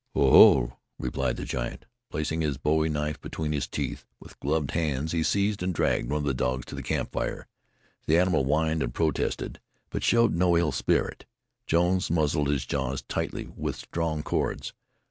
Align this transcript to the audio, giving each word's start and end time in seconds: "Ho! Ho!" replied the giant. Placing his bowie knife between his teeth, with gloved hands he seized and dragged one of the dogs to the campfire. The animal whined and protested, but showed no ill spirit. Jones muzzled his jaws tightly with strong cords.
"Ho! 0.15 0.31
Ho!" 0.31 0.73
replied 0.97 1.37
the 1.37 1.45
giant. 1.45 1.85
Placing 2.09 2.41
his 2.41 2.57
bowie 2.57 2.89
knife 2.89 3.21
between 3.21 3.51
his 3.51 3.67
teeth, 3.67 4.03
with 4.19 4.39
gloved 4.39 4.71
hands 4.71 5.11
he 5.11 5.21
seized 5.21 5.61
and 5.61 5.75
dragged 5.75 6.09
one 6.09 6.17
of 6.17 6.23
the 6.23 6.33
dogs 6.33 6.65
to 6.65 6.73
the 6.75 6.81
campfire. 6.81 7.45
The 8.07 8.17
animal 8.17 8.43
whined 8.43 8.81
and 8.81 8.95
protested, 8.95 9.59
but 9.91 10.01
showed 10.03 10.33
no 10.33 10.57
ill 10.57 10.71
spirit. 10.71 11.27
Jones 11.67 12.09
muzzled 12.09 12.47
his 12.47 12.65
jaws 12.65 13.03
tightly 13.03 13.51
with 13.55 13.75
strong 13.75 14.23
cords. 14.23 14.73